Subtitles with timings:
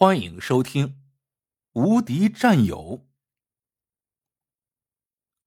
[0.00, 0.86] 欢迎收听
[1.72, 2.98] 《无敌战友》。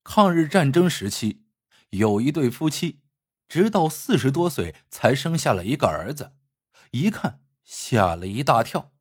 [0.04, 1.46] 抗日战争时期，
[1.91, 3.00] 有一对夫妻，
[3.48, 6.34] 直到四十多岁才生下了一个儿子。
[6.91, 8.91] 一看，吓了一大跳，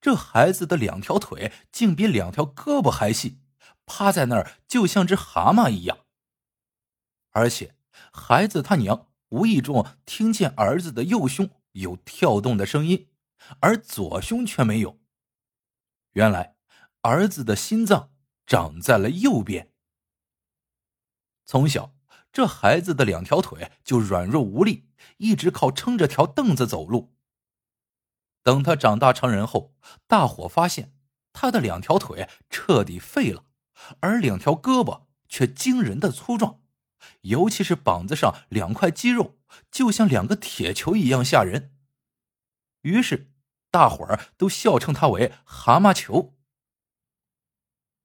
[0.00, 3.40] 这孩子的两条腿竟比两条胳膊还细，
[3.84, 6.06] 趴在那儿就像只蛤蟆一样。
[7.32, 7.74] 而且，
[8.12, 13.08] 孩子他娘无意中听见儿子的右胸有跳动的声音。
[13.60, 15.00] 而左胸却没有。
[16.12, 16.56] 原来
[17.00, 18.12] 儿子的心脏
[18.46, 19.72] 长在了右边。
[21.46, 21.94] 从小，
[22.32, 27.14] 这孩子的两条腿就软弱无力，一直靠撑着条凳子走路。
[28.42, 29.74] 等他长大成人后，
[30.06, 30.94] 大伙发现
[31.32, 33.46] 他的两条腿彻底废了，
[34.00, 36.60] 而两条胳膊却惊人的粗壮，
[37.22, 39.38] 尤其是膀子上两块肌肉，
[39.70, 41.74] 就像两个铁球一样吓人。
[42.82, 43.31] 于是。
[43.72, 46.36] 大伙儿都笑称他为“蛤蟆球”。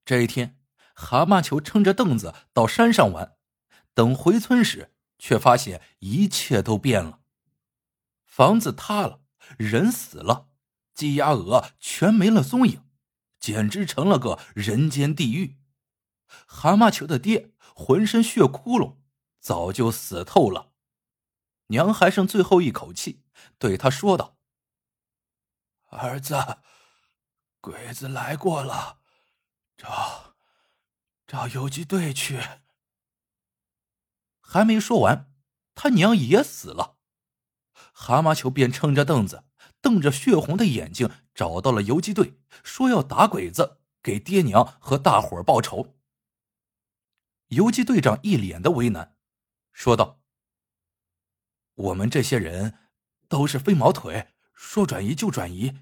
[0.06, 0.58] 这一天，
[0.94, 3.36] 蛤蟆球撑着凳子到山上玩，
[3.92, 7.20] 等回村时，却发现一切都变了：
[8.24, 9.20] 房子塌了，
[9.58, 10.48] 人死了，
[10.94, 12.88] 鸡鸭鹅全没了踪影，
[13.38, 15.58] 简直成了个人间地狱。
[16.46, 18.96] 蛤蟆球的爹浑身血窟窿，
[19.38, 20.72] 早就死透了。
[21.66, 23.22] 娘还剩最后一口气，
[23.58, 24.37] 对他说道。
[25.88, 26.58] 儿子，
[27.60, 29.00] 鬼子来过了，
[29.76, 30.34] 找
[31.26, 32.40] 找游击队去。
[34.40, 35.32] 还没说完，
[35.74, 36.98] 他娘也死了。
[37.92, 39.44] 蛤蟆球便撑着凳子，
[39.80, 45.96] 瞪着血红的眼睛，找到了游击队，说要打鬼子，给爹娘和大伙报仇。
[47.48, 49.16] 游击队长一脸的为难，
[49.72, 50.20] 说道
[51.74, 52.78] ：“我们这些人
[53.26, 55.78] 都是飞毛腿。”说转移就转移，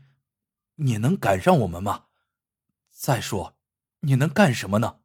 [0.74, 2.08] 你能赶上我们吗？
[2.91, 3.56] 再说，
[4.00, 5.00] 你能干什么呢？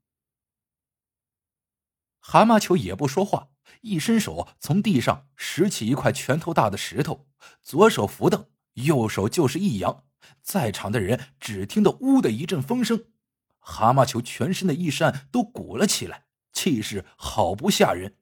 [2.20, 3.48] 蛤蟆球也不说话，
[3.80, 7.30] 一伸手从地上拾起一块拳头大的石头，
[7.62, 10.04] 左手扶凳，右手就是一扬，
[10.42, 13.06] 在场的人只听得“呜”的一阵风声，
[13.60, 18.18] 蛤蟆球全身的衣衫都鼓了起来，气势好不吓人。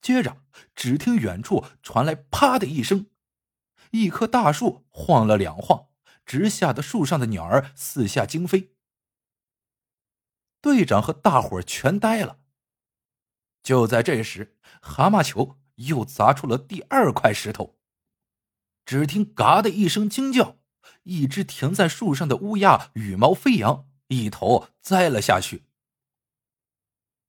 [0.00, 0.42] 接着，
[0.74, 3.06] 只听远处传来“啪”的一声。
[3.92, 5.88] 一棵大树晃了两晃，
[6.26, 8.74] 直吓得树上的鸟儿四下惊飞。
[10.60, 12.38] 队长和大伙儿全呆了。
[13.62, 17.78] 就在这时，蛤蟆球又砸出了第二块石头。
[18.86, 20.56] 只听“嘎”的一声惊叫，
[21.02, 25.64] 一只停在树上的乌鸦羽毛飞扬，一头栽了下去。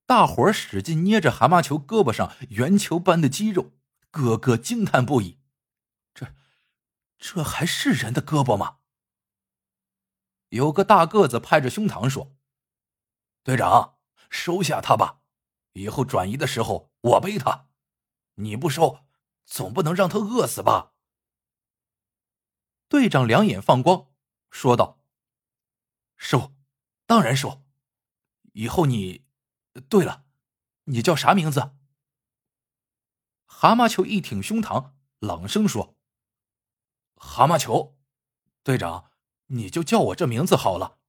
[0.05, 3.73] 大伙儿使劲捏着蛤蟆球胳膊上圆球般的肌肉，
[4.09, 5.38] 个个惊叹不已。
[7.19, 8.79] 这还是人的胳膊吗？
[10.47, 12.35] 有个大个子拍着胸膛说
[13.43, 13.99] ：“队长，
[14.29, 15.21] 收下他吧，
[15.73, 17.67] 以后转移的时候我背他。
[18.35, 19.05] 你不收，
[19.45, 20.93] 总不能让他饿死吧？”
[22.87, 24.07] 队长两眼放光，
[24.49, 25.03] 说道
[26.17, 26.55] ：“收，
[27.05, 27.63] 当然收。
[28.53, 29.27] 以后你……
[29.87, 30.25] 对了，
[30.85, 31.75] 你叫啥名字？”
[33.45, 35.98] 蛤蟆球一挺胸膛，朗声说。
[37.21, 37.97] 蛤蟆球，
[38.63, 39.11] 队长，
[39.47, 40.99] 你就叫我这名字好了。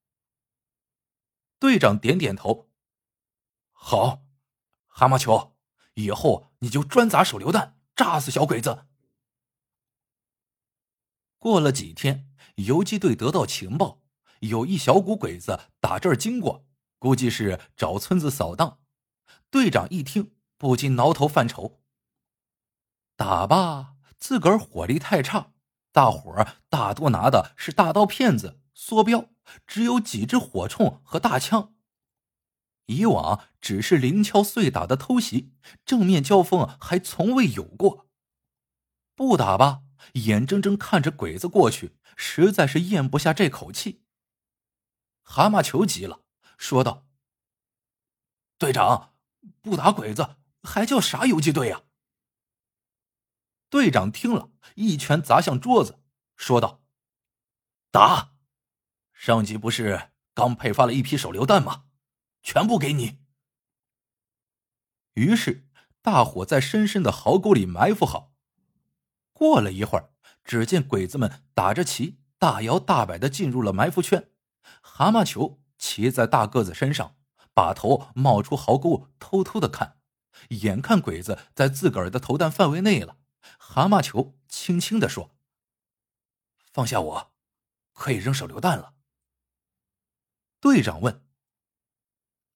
[1.60, 2.68] 队长点点头。
[3.70, 4.24] 好，
[4.88, 5.56] 蛤蟆球，
[5.94, 8.86] 以后你就专砸手榴弹，炸死小鬼子。
[11.38, 14.02] 过了几天，游击队得到情报，
[14.40, 16.66] 有一小股鬼子打这儿经过，
[16.98, 18.80] 估计是找村子扫荡。
[19.48, 21.80] 队长一听，不禁挠头犯愁。
[23.14, 25.52] 打吧，自个儿火力太差。
[25.92, 29.30] 大伙儿大多拿的是大刀片子、梭镖，
[29.66, 31.74] 只有几支火铳和大枪。
[32.86, 35.52] 以往只是零敲碎打的偷袭，
[35.84, 38.08] 正面交锋还从未有过。
[39.14, 39.82] 不打吧，
[40.14, 44.02] 眼睁睁看着鬼子过去，实在是咽不下这口气。
[45.22, 46.22] 蛤蟆球急了，
[46.56, 47.06] 说道
[48.58, 49.14] ：“队长，
[49.60, 51.82] 不打鬼子还叫啥游击队呀？”
[53.70, 56.00] 队长听了一拳砸向桌子，
[56.36, 56.82] 说道
[57.90, 58.32] ：“打！
[59.12, 61.84] 上级不是刚配发了一批手榴弹吗？
[62.42, 63.20] 全部给你。”
[65.14, 65.68] 于是
[66.02, 68.32] 大伙在深深的壕沟里埋伏好。
[69.32, 70.10] 过了一会儿，
[70.42, 74.30] 只见鬼子们打着旗，大摇大摆的进入了埋伏圈。
[74.82, 77.16] 蛤蟆球骑在大个子身上，
[77.54, 79.98] 把头冒出壕沟，偷偷的看。
[80.48, 83.18] 眼看鬼子在自个儿的投弹范围内了。
[83.58, 85.34] 蛤蟆球轻轻的说
[86.72, 87.32] ：“放下我，
[87.92, 88.94] 可以扔手榴弹了。
[90.60, 91.26] 队长问：“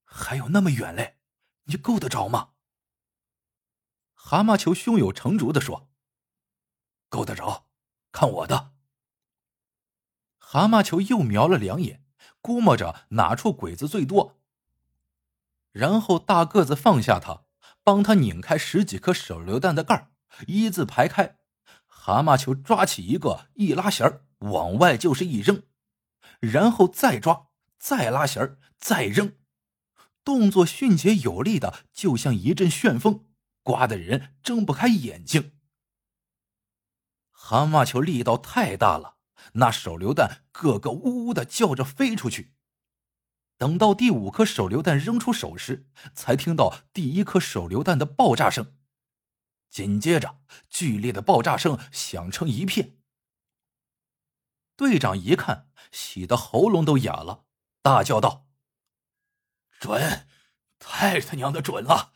[0.05, 1.19] 还有那么远嘞，
[1.65, 2.53] 你够得着吗？”
[4.15, 5.91] 蛤蟆球胸有成竹的说
[7.09, 7.67] ：“够得着，
[8.13, 8.73] 看我的。”
[10.39, 12.05] 蛤蟆球又瞄了两眼，
[12.41, 14.41] 估摸着哪处鬼子最多。
[15.73, 17.45] 然后大个子放下他，
[17.83, 20.13] 帮他拧开十几颗手榴弹的盖儿，
[20.47, 21.39] 一字排开。
[21.87, 25.63] 蛤蟆球抓起一个，一拉弦，往外就是一扔，
[26.41, 27.49] 然后再抓，
[27.79, 29.33] 再拉弦，再扔，
[30.23, 33.27] 动作迅捷有力的，就像一阵旋风，
[33.63, 35.53] 刮得人睁不开眼睛。
[37.31, 39.17] 蛤蟆球力道太大了，
[39.55, 42.53] 那手榴弹个个呜呜的叫着飞出去。
[43.57, 48.75] 等到第五颗手榴弹扔出手时，才听到第一颗手榴弹的爆炸声，
[49.75, 50.39] 紧接着
[50.71, 52.97] 剧烈的爆炸声响成一片。
[54.77, 57.45] 队长一看，喜得喉咙都哑了，
[57.83, 58.47] 大叫道
[59.81, 60.29] ：“准，
[60.79, 62.13] 太他娘的准了！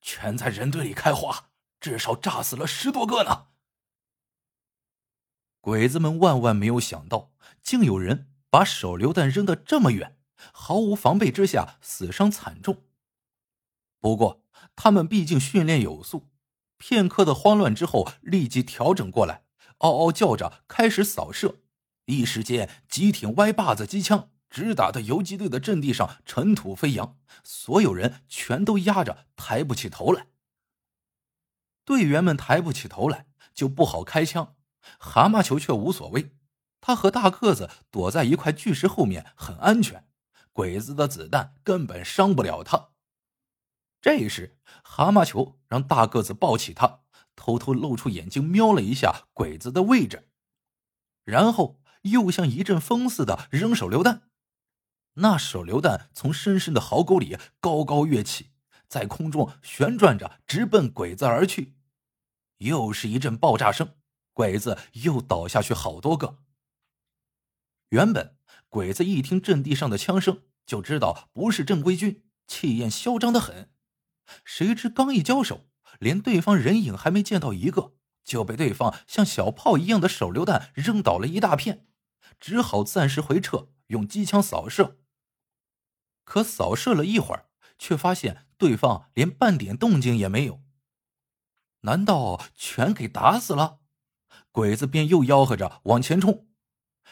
[0.00, 3.46] 全在人堆里开花，至少炸死了十多个呢！”
[5.62, 7.30] 鬼子们万万没有想到，
[7.62, 10.18] 竟有人把手榴弹扔得这么远。
[10.52, 12.88] 毫无防备之下，死伤惨重。
[14.00, 14.44] 不过，
[14.74, 16.28] 他们毕竟训练有素，
[16.78, 19.42] 片刻的慌乱之后，立即调整过来，
[19.78, 21.56] 嗷嗷叫着开始扫射。
[22.06, 30.28] 一时间，机挺歪把子机枪直打的游击队的阵地上，尘土飞扬，所有人全都压着，抬不起头来。
[31.84, 34.54] 队员们抬不起头来，就不好开枪。
[34.98, 36.32] 蛤蟆球却无所谓，
[36.80, 40.06] 他和大个子躲在一块巨石后面，很安全。
[40.52, 42.88] 鬼子的子弹根本伤不了他。
[44.00, 47.00] 这时，蛤蟆球让大个子抱起他，
[47.34, 50.28] 偷偷露出眼睛瞄了一下鬼子的位置，
[51.24, 54.30] 然后又像一阵风似的扔手榴弹。
[55.14, 58.52] 那手榴弹从深深的壕沟里高高跃起，
[58.88, 61.76] 在空中旋转着，直奔鬼子而去。
[62.58, 63.96] 又是一阵爆炸声，
[64.32, 66.38] 鬼子又倒下去好多个。
[67.90, 68.36] 原本
[68.68, 70.42] 鬼子一听阵地上的枪声。
[70.68, 73.70] 就知道不是正规军，气焰嚣张的很。
[74.44, 77.94] 谁知刚一交手，连对方人影还没见到一个，
[78.24, 81.86] 就被对方像小炮一样的手榴弹扔倒了一大片，
[82.38, 84.98] 只好暂时回撤，用机枪扫射。
[86.24, 87.48] 可扫射了一会儿，
[87.78, 90.60] 却发现对方连半点动静也没有。
[91.82, 93.78] 难道全给打死了？
[94.50, 96.48] 鬼子便又吆喝着往前冲，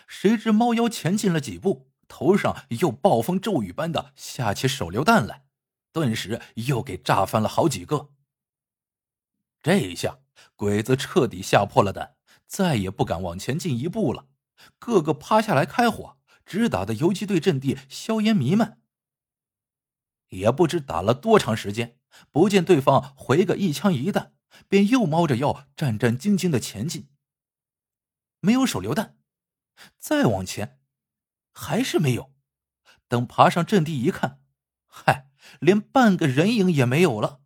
[0.07, 1.93] 谁知猫妖前进了几步。
[2.09, 5.45] 头上又暴风骤雨般的下起手榴弹来，
[5.96, 8.10] 顿时又给炸翻了好几个。
[9.62, 10.19] 这一下，
[10.54, 12.16] 鬼子彻底吓破了胆，
[12.46, 14.28] 再也不敢往前进一步了，
[14.78, 18.82] 个个趴下来开火，直打的游击队阵地硝烟弥漫。
[20.28, 21.98] 也不知打了多长时间，
[22.31, 24.34] 不见对方回个一枪一弹，
[24.69, 27.08] 便又猫着腰战战兢兢的前进。
[28.40, 29.16] 没有手榴弹，
[29.98, 30.78] 再往前。
[31.54, 32.34] 还是没有。
[33.08, 34.43] 等爬上阵地一看，
[34.87, 37.40] 嗨，连半个人影也没有了。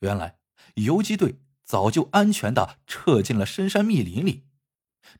[0.00, 0.38] 原来
[0.74, 4.46] 游击队早就安全的撤进了深山密林里。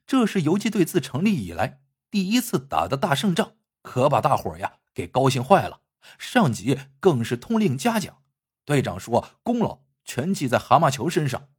[0.06, 5.82] 这是游击队自成立以来第一次打的大胜仗，可把大伙呀给高兴坏了。
[6.18, 8.22] 上级更是通令嘉奖，
[8.64, 11.50] 队长说功劳全记在蛤蟆球身上。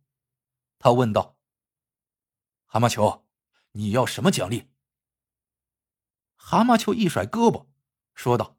[0.79, 1.37] 他问道
[2.65, 3.27] ：“蛤蟆球，
[3.73, 4.69] 你要什么奖励？”
[6.37, 7.67] 蛤蟆球一甩胳膊，
[8.15, 8.57] 说道：“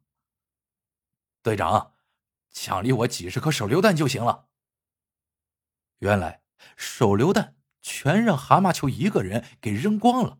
[1.42, 1.94] 队长，
[2.50, 4.49] 奖励我几十颗手榴弹就行了。”
[5.99, 6.42] 原来
[6.76, 10.38] 手榴弹全让蛤蟆球一个人给扔光了，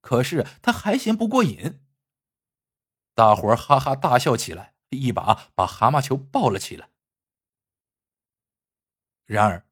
[0.00, 1.80] 可是他还嫌不过瘾。
[3.14, 6.90] 大伙儿哈哈大笑起来，一把把蛤蟆球抱了起来。
[9.24, 9.66] 然而，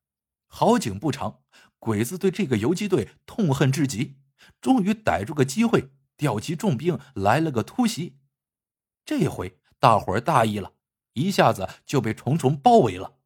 [0.47, 1.43] 好景不长，
[1.79, 4.19] 鬼子对这个游击队痛恨至极，
[4.61, 5.93] 终于逮住个机会。
[6.17, 8.21] 调集重兵来了个突袭，
[9.05, 10.73] 这回大伙儿大意了，
[11.13, 13.19] 一下子就被重重包围了。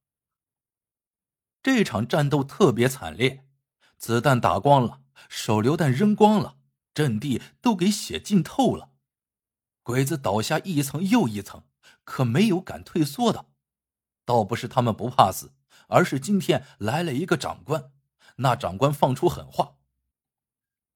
[1.62, 3.46] 这场战斗特别惨烈，
[3.96, 6.56] 子弹打光了，手榴弹扔光了，
[6.92, 8.90] 阵地都给血浸透了。
[9.84, 11.62] 鬼子倒下一层又一层，
[12.02, 13.46] 可没有敢退缩的。
[14.24, 15.52] 倒不是他们不怕死，
[15.86, 17.92] 而是今天来了一个长官，
[18.38, 19.76] 那长官放出狠话：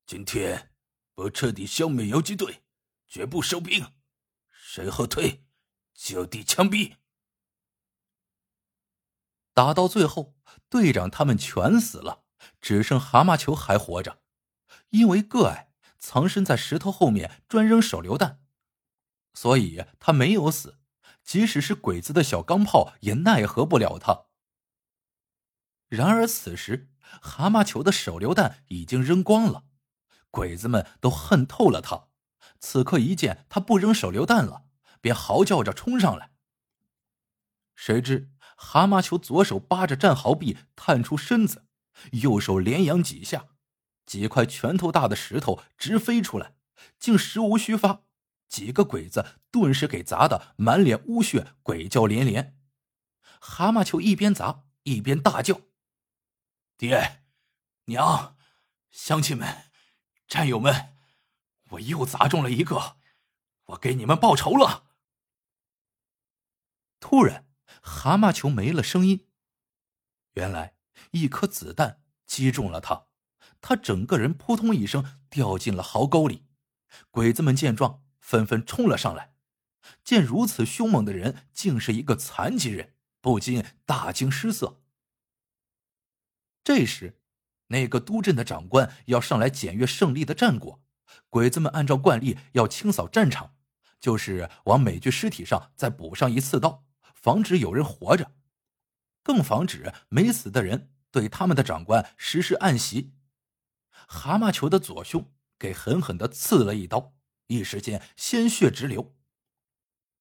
[0.04, 0.72] 今天。
[1.14, 2.64] 不彻底消灭游击队，
[3.06, 3.92] 绝不收兵。
[4.50, 5.44] 谁后退，
[6.02, 6.96] 就地枪毙。
[9.54, 10.34] 打到最后，
[10.68, 12.24] 队长他们全死了，
[12.60, 14.20] 只剩蛤蟆球还活着。
[14.90, 18.40] 因为个矮，藏身在石头后面专扔手榴弹，
[19.32, 20.80] 所以他没有死。
[21.22, 24.26] 即使是鬼子的小钢炮也奈何不了他。
[25.88, 26.90] 然而此时，
[27.20, 29.66] 蛤蟆球的手榴弹已经扔光了，
[30.32, 32.08] 鬼子们都恨透了他。
[32.58, 34.64] 此刻一见他不扔手榴弹了，
[35.02, 36.30] 便嚎叫着冲上来。
[37.74, 41.66] 谁知蛤蟆球左手扒着战壕壁探出身子，
[42.12, 43.48] 右手连扬几下，
[44.06, 46.54] 几块拳头大的石头直飞出来，
[46.98, 48.02] 竟实无虚发。
[48.48, 52.56] 几个鬼子顿时给砸得满脸污血，鬼叫连连。
[53.40, 55.62] 蛤蟆球一边砸一边大叫
[56.76, 57.24] ：“爹，
[57.86, 58.36] 娘，
[58.90, 59.70] 乡亲们，
[60.28, 60.96] 战友们，
[61.70, 62.98] 我又砸中了一个，
[63.64, 64.84] 我给你们报仇了！”
[67.02, 67.46] 突然，
[67.82, 69.26] 蛤蟆球没了声音。
[70.36, 70.76] 原来
[71.10, 73.08] 一颗子弹击中了他，
[73.60, 76.46] 他整个人扑通一声掉进了壕沟里。
[77.10, 78.00] 鬼子们见状。
[78.22, 79.34] 纷纷冲了上来，
[80.04, 84.80] 见如此凶猛的人竟是一个残疾人，不禁大惊失色。
[86.62, 87.18] 这时，
[87.66, 90.80] 那个督镇的长官要上来检阅胜利的战果，
[91.28, 93.56] 鬼子们按照惯例要清扫战场，
[93.98, 96.84] 就是往每具尸体上再补上一刺刀，
[97.22, 98.32] 防止有人活着，
[99.22, 103.14] 更防止没死的人对他们的长官实施暗袭。
[104.06, 107.14] 蛤蟆球的左胸给狠狠的刺了一刀。
[107.48, 109.14] 一时间鲜血直流。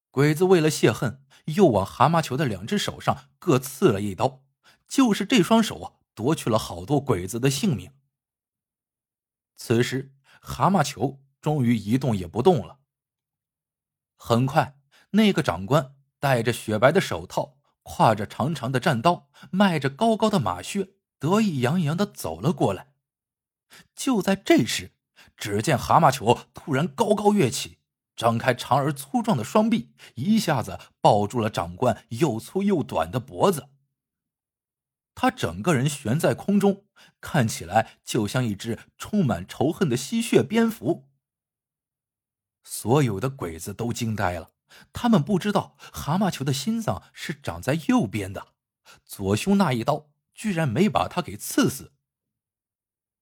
[0.09, 4.43] 鬼子为了泄恨，又往蛤蟆球的两只手上各刺了一刀，
[4.85, 7.93] 就是这双手啊，夺去了好多鬼子的性命。
[9.55, 12.79] 此时，蛤蟆球终于一动也不动了。
[14.17, 14.77] 很快，
[15.11, 22.93] 那个长官戴着雪白的手套，挎着长长的战刀，迈着高高的马靴，得意洋洋的走了过来。
[23.95, 24.91] 就在这时，
[25.35, 27.79] 只见蛤蟆球突然高高跃起，
[28.15, 33.69] 张开长而粗壮的双臂，一下子抱住了长官又粗又短的脖子。
[35.15, 36.85] 他整个人悬在空中，
[37.19, 41.09] 看起来就像一只充满仇恨的吸血蝙蝠。
[42.63, 44.51] 所有的鬼子都惊呆了，
[44.93, 48.49] 他们不知道蛤蟆球的心脏是长在右边的，
[49.05, 51.93] 左胸那一刀居然没把他给刺死。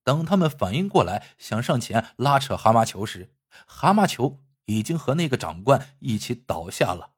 [0.02, 3.34] 等他们反应过来，想上前拉扯蛤蟆球时，
[3.66, 7.14] 蛤蟆球已经和那个长官一起倒下了。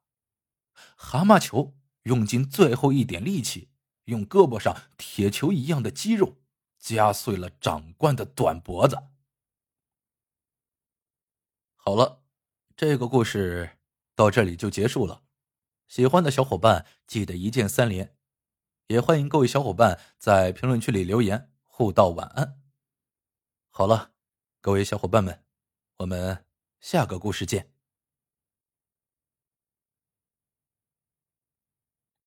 [0.95, 3.69] 蛤蟆球用尽最后一点力气，
[4.05, 6.41] 用胳膊上铁球一样的肌肉
[6.77, 8.97] 夹碎了长官的短脖子。
[11.75, 12.23] 好了，
[12.75, 13.77] 这个故事
[14.15, 15.23] 到这里就结束了。
[15.87, 18.15] 喜欢的小伙伴记得一键三连，
[18.87, 22.61] 也欢迎各位小伙伴在评论区里留言互道晚安。
[23.69, 24.11] 好了，
[24.61, 25.43] 各位小伙伴们，
[25.97, 26.45] 我们
[26.79, 27.72] 下个故事见。